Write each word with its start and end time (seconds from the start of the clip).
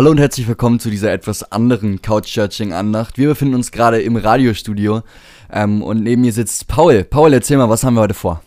Hallo 0.00 0.12
und 0.12 0.18
herzlich 0.18 0.48
willkommen 0.48 0.80
zu 0.80 0.88
dieser 0.88 1.12
etwas 1.12 1.52
anderen 1.52 2.00
Couch-Judging-Andacht. 2.00 3.18
Wir 3.18 3.28
befinden 3.28 3.54
uns 3.54 3.70
gerade 3.70 4.00
im 4.00 4.16
Radiostudio 4.16 5.02
ähm, 5.52 5.82
und 5.82 6.02
neben 6.02 6.22
mir 6.22 6.32
sitzt 6.32 6.68
Paul. 6.68 7.04
Paul, 7.04 7.34
erzähl 7.34 7.58
mal, 7.58 7.68
was 7.68 7.84
haben 7.84 7.96
wir 7.96 8.00
heute 8.00 8.14
vor? 8.14 8.42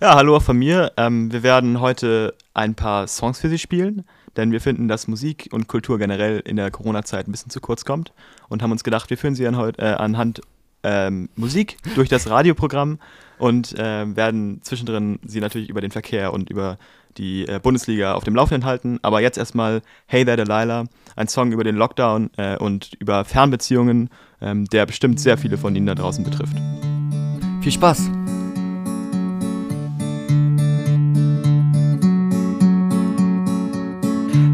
Ja, 0.00 0.14
hallo 0.14 0.36
auch 0.36 0.42
von 0.42 0.56
mir. 0.56 0.92
Ähm, 0.96 1.30
wir 1.30 1.42
werden 1.42 1.82
heute 1.82 2.32
ein 2.54 2.74
paar 2.74 3.08
Songs 3.08 3.38
für 3.38 3.50
Sie 3.50 3.58
spielen, 3.58 4.06
denn 4.38 4.52
wir 4.52 4.60
finden, 4.62 4.88
dass 4.88 5.06
Musik 5.06 5.50
und 5.52 5.68
Kultur 5.68 5.98
generell 5.98 6.40
in 6.40 6.56
der 6.56 6.70
Corona-Zeit 6.70 7.28
ein 7.28 7.32
bisschen 7.32 7.50
zu 7.50 7.60
kurz 7.60 7.84
kommt 7.84 8.14
und 8.48 8.62
haben 8.62 8.72
uns 8.72 8.82
gedacht, 8.82 9.10
wir 9.10 9.18
führen 9.18 9.34
Sie 9.34 9.46
an, 9.46 9.74
äh, 9.76 9.84
anhand 9.84 10.40
ähm, 10.82 11.28
Musik 11.36 11.76
durch 11.94 12.08
das 12.08 12.30
Radioprogramm 12.30 13.00
und 13.36 13.78
äh, 13.78 14.16
werden 14.16 14.60
zwischendrin 14.62 15.18
Sie 15.26 15.40
natürlich 15.40 15.68
über 15.68 15.82
den 15.82 15.90
Verkehr 15.90 16.32
und 16.32 16.48
über 16.48 16.78
die 17.18 17.46
äh, 17.46 17.60
Bundesliga 17.62 18.14
auf 18.14 18.24
dem 18.24 18.34
Laufenden 18.34 18.64
halten. 18.64 18.98
Aber 19.02 19.20
jetzt 19.20 19.38
erstmal 19.38 19.82
Hey 20.06 20.24
There 20.24 20.36
Delilah, 20.36 20.84
ein 21.16 21.28
Song 21.28 21.52
über 21.52 21.64
den 21.64 21.76
Lockdown 21.76 22.30
äh, 22.36 22.56
und 22.56 22.92
über 22.98 23.24
Fernbeziehungen, 23.24 24.10
ähm, 24.40 24.66
der 24.66 24.86
bestimmt 24.86 25.20
sehr 25.20 25.38
viele 25.38 25.58
von 25.58 25.74
Ihnen 25.74 25.86
da 25.86 25.94
draußen 25.94 26.24
betrifft. 26.24 26.56
Viel 27.62 27.72
Spaß! 27.72 28.10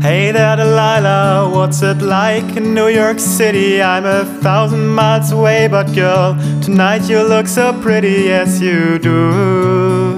Hey 0.02 0.33
there, 0.33 0.57
Delilah, 0.57 1.49
what's 1.49 1.80
it 1.80 2.02
like 2.02 2.57
in 2.57 2.74
New 2.74 2.88
York 2.88 3.21
City? 3.21 3.80
I'm 3.80 4.05
a 4.05 4.24
thousand 4.43 4.88
miles 4.88 5.30
away, 5.30 5.69
but 5.69 5.95
girl, 5.95 6.37
tonight 6.60 7.09
you 7.09 7.23
look 7.23 7.47
so 7.47 7.73
pretty, 7.80 8.24
yes 8.24 8.60
you 8.60 8.99
do. 8.99 10.12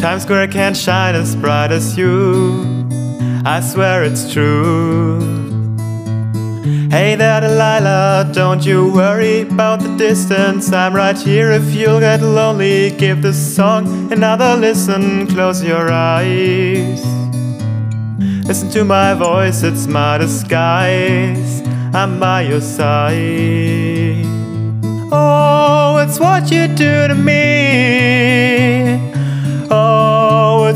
Times 0.00 0.22
Square 0.22 0.48
can't 0.48 0.74
shine 0.74 1.14
as 1.14 1.36
bright 1.36 1.70
as 1.70 1.98
you, 1.98 2.88
I 3.44 3.60
swear 3.60 4.02
it's 4.02 4.32
true. 4.32 5.20
Hey 6.90 7.16
there, 7.16 7.42
Delilah, 7.42 8.30
don't 8.32 8.64
you 8.64 8.90
worry 8.90 9.42
about 9.42 9.80
the 9.80 9.94
distance. 9.98 10.72
I'm 10.72 10.94
right 10.94 11.18
here 11.18 11.52
if 11.52 11.74
you'll 11.74 12.00
get 12.00 12.22
lonely. 12.22 12.92
Give 12.92 13.20
this 13.20 13.36
song 13.54 14.10
another 14.10 14.56
listen, 14.56 15.26
close 15.26 15.62
your 15.62 15.92
eyes. 15.92 17.04
Listen 18.46 18.70
to 18.70 18.84
my 18.84 19.12
voice, 19.12 19.62
it's 19.62 19.86
my 19.86 20.16
disguise. 20.16 21.60
I'm 21.92 22.18
by 22.18 22.40
your 22.48 22.62
side. 22.62 24.24
Oh, 25.12 25.98
it's 26.02 26.18
what 26.18 26.50
you 26.50 26.68
do 26.68 27.06
to 27.06 27.14
me. 27.14 28.89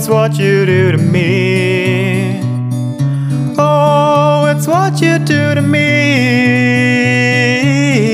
It's 0.04 0.10
what 0.10 0.36
you 0.36 0.66
do 0.66 0.92
to 0.92 0.98
me. 0.98 2.38
Oh, 3.56 4.44
it's 4.54 4.66
what 4.66 5.00
you 5.00 5.18
do 5.18 5.54
to 5.54 5.62
me. 5.62 5.80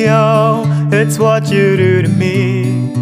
Oh, 0.09 0.63
it's 0.93 1.19
what 1.19 1.51
you 1.51 1.77
do 1.77 2.03
to 2.03 2.09
me. 2.09 2.93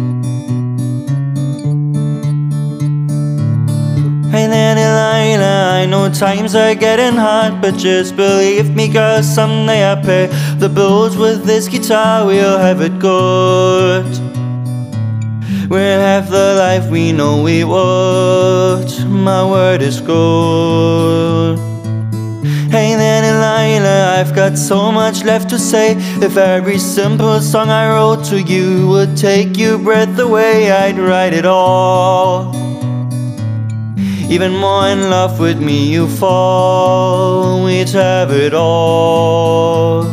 Hey 4.31 4.47
there, 4.47 4.73
Delilah, 4.73 5.81
I 5.81 5.85
know 5.85 6.09
times 6.11 6.55
are 6.55 6.73
getting 6.73 7.15
hard, 7.15 7.61
but 7.61 7.77
just 7.77 8.15
believe 8.15 8.75
me, 8.75 8.87
girl, 8.87 9.21
someday 9.21 9.91
I 9.91 10.01
pay 10.01 10.31
the 10.57 10.67
bills 10.67 11.15
with 11.15 11.45
this 11.45 11.67
guitar, 11.67 12.25
we'll 12.25 12.57
have 12.57 12.81
it 12.81 12.97
good. 12.97 14.28
We'll 15.69 16.01
have 16.01 16.31
the 16.31 16.55
life 16.57 16.89
we 16.89 17.11
know 17.11 17.43
we 17.43 17.63
want, 17.63 19.07
my 19.07 19.45
word 19.45 19.83
is 19.83 20.01
good. 20.01 21.59
Hey 22.71 22.95
there, 22.95 23.21
Delilah, 23.21 24.19
I've 24.19 24.33
got 24.33 24.57
so 24.57 24.91
much 24.91 25.23
left 25.23 25.47
to 25.51 25.59
say. 25.59 25.95
If 26.25 26.37
every 26.37 26.79
simple 26.79 27.39
song 27.39 27.69
I 27.69 27.87
wrote 27.87 28.25
to 28.29 28.41
you 28.41 28.87
would 28.87 29.15
take 29.15 29.57
your 29.57 29.77
breath 29.77 30.17
away, 30.17 30.71
I'd 30.71 30.97
write 30.97 31.33
it 31.33 31.45
all. 31.45 32.55
Even 34.27 34.55
more 34.55 34.87
in 34.87 35.11
love 35.11 35.39
with 35.39 35.59
me 35.59 35.91
you 35.91 36.07
fall 36.07 37.63
We'd 37.63 37.89
have 37.89 38.31
it 38.31 38.53
all 38.53 40.03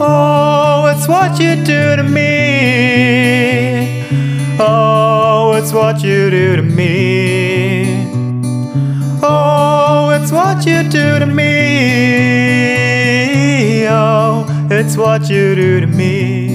Oh, 0.00 0.92
it's 0.92 1.06
what 1.06 1.38
you 1.38 1.54
do 1.64 1.94
to 1.94 2.02
me 2.02 3.45
it's 5.66 5.74
what 5.74 6.00
you 6.00 6.30
do 6.30 6.54
to 6.54 6.62
me 6.62 8.06
Oh, 9.20 10.12
it's 10.14 10.30
what 10.30 10.64
you 10.64 10.84
do 10.84 11.18
to 11.18 11.26
me 11.26 11.44
Oh, 13.88 14.46
it's 14.70 14.96
what 14.96 15.28
you 15.28 15.56
do 15.56 15.80
to 15.80 15.88
me 15.88 16.52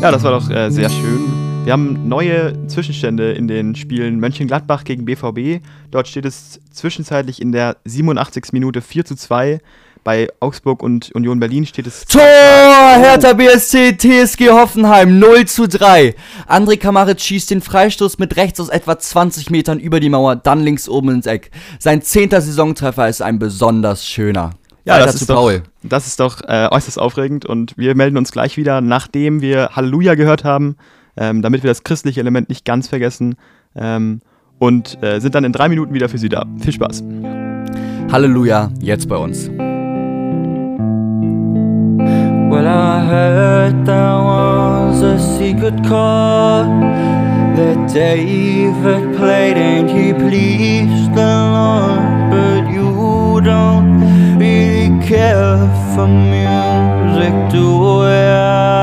Ja, 0.00 0.10
das 0.10 0.22
war 0.22 0.30
doch 0.30 0.48
äh, 0.48 0.70
sehr 0.70 0.88
schön. 0.88 1.20
Wir 1.64 1.74
haben 1.74 2.08
neue 2.08 2.66
Zwischenstände 2.68 3.32
in 3.32 3.48
den 3.48 3.74
Spielen 3.74 4.18
Mönchengladbach 4.18 4.84
gegen 4.84 5.04
BVB. 5.04 5.62
Dort 5.90 6.08
steht 6.08 6.24
es 6.24 6.60
zwischenzeitlich 6.70 7.42
in 7.42 7.52
der 7.52 7.76
87. 7.84 8.52
Minute 8.52 8.80
4 8.80 9.04
zu 9.04 9.14
2. 9.14 9.60
Bei 10.04 10.28
Augsburg 10.38 10.82
und 10.82 11.10
Union 11.14 11.40
Berlin 11.40 11.64
steht 11.64 11.86
es. 11.86 12.04
Tor! 12.04 12.20
Hertha 12.20 13.32
BSC, 13.32 13.96
TSG 13.96 14.50
Hoffenheim 14.50 15.18
0 15.18 15.46
zu 15.46 15.66
3. 15.66 16.14
André 16.46 16.76
Kamaritz 16.76 17.22
schießt 17.22 17.50
den 17.50 17.62
Freistoß 17.62 18.18
mit 18.18 18.36
rechts 18.36 18.60
aus 18.60 18.68
etwa 18.68 18.98
20 18.98 19.50
Metern 19.50 19.80
über 19.80 20.00
die 20.00 20.10
Mauer, 20.10 20.36
dann 20.36 20.60
links 20.60 20.90
oben 20.90 21.08
ins 21.08 21.26
Eck. 21.26 21.50
Sein 21.78 22.02
zehnter 22.02 22.42
Saisontreffer 22.42 23.08
ist 23.08 23.22
ein 23.22 23.38
besonders 23.38 24.06
schöner. 24.06 24.50
Ja, 24.84 24.98
das 24.98 25.14
ist, 25.14 25.30
doch, 25.30 25.50
das 25.82 26.06
ist 26.06 26.20
doch 26.20 26.42
äh, 26.46 26.68
äußerst 26.70 26.98
aufregend 26.98 27.46
und 27.46 27.72
wir 27.78 27.94
melden 27.94 28.18
uns 28.18 28.30
gleich 28.30 28.58
wieder, 28.58 28.82
nachdem 28.82 29.40
wir 29.40 29.70
Halleluja 29.72 30.14
gehört 30.14 30.44
haben, 30.44 30.76
ähm, 31.16 31.40
damit 31.40 31.62
wir 31.62 31.70
das 31.70 31.84
christliche 31.84 32.20
Element 32.20 32.50
nicht 32.50 32.66
ganz 32.66 32.88
vergessen 32.88 33.36
ähm, 33.74 34.20
und 34.58 35.02
äh, 35.02 35.20
sind 35.20 35.34
dann 35.34 35.44
in 35.44 35.52
drei 35.52 35.70
Minuten 35.70 35.94
wieder 35.94 36.10
für 36.10 36.18
Sie 36.18 36.28
da. 36.28 36.44
Viel 36.60 36.74
Spaß. 36.74 37.02
Halleluja, 38.12 38.70
jetzt 38.80 39.08
bei 39.08 39.16
uns. 39.16 39.50
Heard 43.64 43.86
there 43.86 44.18
was 44.30 45.00
a 45.02 45.18
secret 45.38 45.76
chord 45.88 46.68
that 47.56 47.78
David 47.92 49.16
played 49.16 49.56
and 49.56 49.88
he 49.88 50.12
pleased 50.12 51.14
the 51.14 51.32
Lord, 51.54 52.04
but 52.32 52.62
you 52.70 53.40
don't 53.40 54.00
really 54.38 54.90
care 55.06 55.56
for 55.94 56.06
music, 56.06 57.34
do 57.52 58.04
ya? 58.04 58.73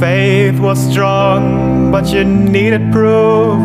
Faith 0.00 0.60
was 0.60 0.78
strong, 0.90 1.90
but 1.90 2.06
you 2.12 2.24
needed 2.24 2.92
proof. 2.92 3.58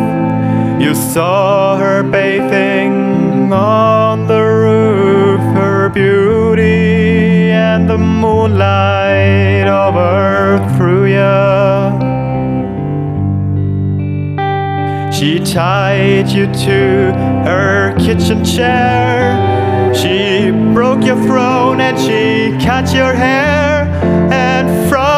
You 0.81 0.95
saw 0.95 1.77
her 1.77 2.03
bathing 2.03 3.51
on 3.51 4.27
the 4.27 4.41
roof, 4.41 5.41
her 5.55 5.89
beauty 5.89 7.51
and 7.51 7.89
the 7.89 7.97
moonlight 7.97 9.67
overthrew 9.67 10.70
you. 11.11 12.21
She 15.11 15.39
tied 15.39 16.29
you 16.29 16.47
to 16.47 17.13
her 17.45 17.95
kitchen 17.99 18.43
chair. 18.43 19.93
She 19.93 20.51
broke 20.73 21.03
your 21.03 21.21
throne 21.27 21.79
and 21.79 21.97
she 21.99 22.57
cut 22.65 22.93
your 22.93 23.13
hair. 23.13 23.87
And 24.31 24.89
from 24.89 25.10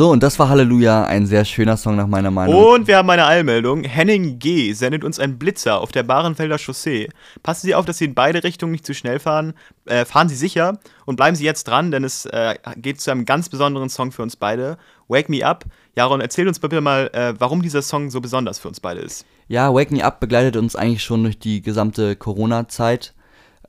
So, 0.00 0.08
und 0.08 0.22
das 0.22 0.38
war 0.38 0.48
Halleluja, 0.48 1.04
ein 1.04 1.26
sehr 1.26 1.44
schöner 1.44 1.76
Song 1.76 1.96
nach 1.96 2.06
meiner 2.06 2.30
Meinung. 2.30 2.54
Und 2.54 2.86
wir 2.86 2.96
haben 2.96 3.10
eine 3.10 3.26
Eilmeldung. 3.26 3.84
Henning 3.84 4.38
G. 4.38 4.72
sendet 4.72 5.04
uns 5.04 5.18
einen 5.18 5.38
Blitzer 5.38 5.78
auf 5.78 5.92
der 5.92 6.04
Bahrenfelder 6.04 6.56
Chaussee. 6.56 7.10
Passen 7.42 7.66
Sie 7.66 7.74
auf, 7.74 7.84
dass 7.84 7.98
Sie 7.98 8.06
in 8.06 8.14
beide 8.14 8.42
Richtungen 8.42 8.72
nicht 8.72 8.86
zu 8.86 8.94
schnell 8.94 9.18
fahren. 9.18 9.52
Äh, 9.84 10.06
fahren 10.06 10.30
Sie 10.30 10.36
sicher 10.36 10.78
und 11.04 11.16
bleiben 11.16 11.36
Sie 11.36 11.44
jetzt 11.44 11.64
dran, 11.64 11.90
denn 11.90 12.02
es 12.02 12.24
äh, 12.24 12.54
geht 12.76 12.98
zu 12.98 13.10
einem 13.10 13.26
ganz 13.26 13.50
besonderen 13.50 13.90
Song 13.90 14.10
für 14.10 14.22
uns 14.22 14.36
beide. 14.36 14.78
Wake 15.08 15.28
Me 15.28 15.44
Up. 15.44 15.66
Jaron, 15.94 16.22
erzähl 16.22 16.48
uns 16.48 16.60
bitte 16.60 16.80
mal, 16.80 17.10
äh, 17.12 17.34
warum 17.38 17.60
dieser 17.60 17.82
Song 17.82 18.08
so 18.08 18.22
besonders 18.22 18.58
für 18.58 18.68
uns 18.68 18.80
beide 18.80 19.02
ist. 19.02 19.26
Ja, 19.48 19.74
Wake 19.74 19.90
Me 19.90 20.02
Up 20.02 20.18
begleitet 20.18 20.56
uns 20.56 20.76
eigentlich 20.76 21.04
schon 21.04 21.24
durch 21.24 21.38
die 21.38 21.60
gesamte 21.60 22.16
Corona-Zeit. 22.16 23.12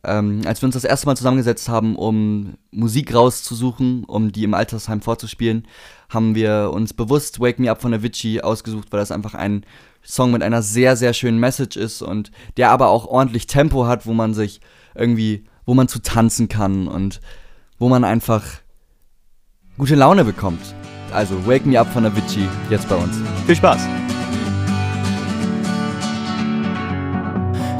Ähm, 0.03 0.41
als 0.45 0.61
wir 0.61 0.65
uns 0.65 0.73
das 0.73 0.83
erste 0.83 1.05
Mal 1.05 1.15
zusammengesetzt 1.15 1.69
haben, 1.69 1.95
um 1.95 2.55
Musik 2.71 3.13
rauszusuchen, 3.13 4.03
um 4.05 4.31
die 4.31 4.43
im 4.43 4.55
Altersheim 4.55 5.01
vorzuspielen, 5.01 5.67
haben 6.09 6.33
wir 6.33 6.71
uns 6.73 6.93
bewusst 6.93 7.39
Wake 7.39 7.59
Me 7.59 7.69
Up 7.69 7.81
von 7.81 7.93
Avicii 7.93 8.41
ausgesucht, 8.41 8.87
weil 8.91 8.99
das 8.99 9.11
einfach 9.11 9.35
ein 9.35 9.63
Song 10.03 10.31
mit 10.31 10.41
einer 10.41 10.63
sehr, 10.63 10.95
sehr 10.95 11.13
schönen 11.13 11.39
Message 11.39 11.77
ist 11.77 12.01
und 12.01 12.31
der 12.57 12.71
aber 12.71 12.89
auch 12.89 13.05
ordentlich 13.05 13.45
Tempo 13.45 13.85
hat, 13.85 14.07
wo 14.07 14.13
man 14.13 14.33
sich 14.33 14.59
irgendwie, 14.95 15.45
wo 15.65 15.75
man 15.75 15.87
zu 15.87 16.01
tanzen 16.01 16.49
kann 16.49 16.87
und 16.87 17.21
wo 17.77 17.87
man 17.87 18.03
einfach 18.03 18.43
gute 19.77 19.95
Laune 19.95 20.25
bekommt. 20.25 20.61
Also 21.13 21.45
Wake 21.45 21.65
Me 21.65 21.79
Up 21.79 21.91
von 21.93 22.05
Avicii, 22.05 22.47
jetzt 22.69 22.89
bei 22.89 22.95
uns. 22.95 23.15
Viel 23.45 23.55
Spaß! 23.55 24.00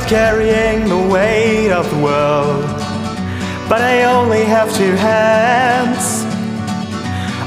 Carrying 0.00 0.88
the 0.88 1.08
weight 1.10 1.70
of 1.70 1.88
the 1.88 1.96
world, 1.96 2.64
but 3.66 3.80
I 3.80 4.04
only 4.04 4.44
have 4.44 4.68
two 4.76 4.92
hands. 4.92 6.24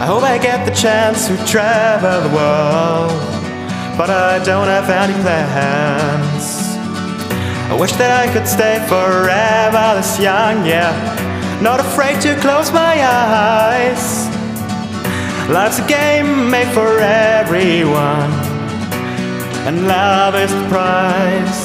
I 0.01 0.05
hope 0.05 0.23
I 0.23 0.39
get 0.39 0.65
the 0.65 0.73
chance 0.73 1.27
to 1.27 1.37
travel 1.45 2.27
the 2.27 2.35
world, 2.35 3.11
but 3.97 4.09
I 4.09 4.43
don't 4.43 4.67
have 4.67 4.89
any 4.89 5.13
plans. 5.21 6.75
I 7.69 7.77
wish 7.79 7.91
that 7.93 8.11
I 8.25 8.33
could 8.33 8.47
stay 8.47 8.79
forever 8.87 9.95
this 9.95 10.19
young, 10.19 10.65
yeah. 10.65 10.93
Not 11.61 11.79
afraid 11.79 12.19
to 12.21 12.35
close 12.41 12.71
my 12.71 12.95
eyes. 13.03 14.27
Life's 15.49 15.79
a 15.79 15.87
game 15.87 16.49
made 16.49 16.69
for 16.73 16.97
everyone, 16.99 18.31
and 19.67 19.87
love 19.87 20.33
is 20.35 20.51
the 20.51 20.67
prize. 20.69 21.64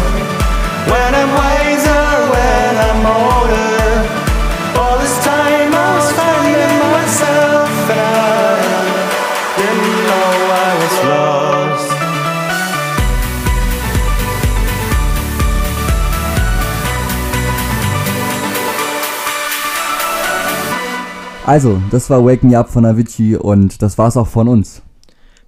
Also, 21.51 21.81
das 21.91 22.09
war 22.09 22.23
Wake 22.23 22.43
Me 22.43 22.57
Up 22.57 22.69
von 22.69 22.85
Avicii 22.85 23.35
und 23.35 23.81
das 23.81 23.97
war's 23.97 24.15
auch 24.15 24.29
von 24.29 24.47
uns. 24.47 24.81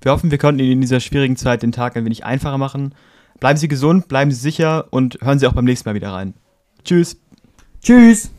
Wir 0.01 0.12
hoffen, 0.12 0.31
wir 0.31 0.38
konnten 0.38 0.60
Ihnen 0.60 0.74
in 0.74 0.81
dieser 0.81 1.00
schwierigen 1.00 1.38
Zeit 1.38 1.63
den 1.63 1.72
Tag 1.72 1.95
ein 1.95 2.03
wenig 2.03 2.25
einfacher 2.25 2.57
machen. 2.57 2.93
Bleiben 3.39 3.57
Sie 3.57 3.69
gesund, 3.69 4.10
bleiben 4.10 4.29
Sie 4.29 4.38
sicher 4.38 4.88
und 4.89 5.19
hören 5.22 5.39
Sie 5.39 5.48
auch 5.48 5.53
beim 5.53 5.63
nächsten 5.63 5.88
Mal 5.88 5.95
wieder 5.95 6.12
rein. 6.12 6.33
Tschüss. 6.83 7.15
Tschüss! 7.81 8.31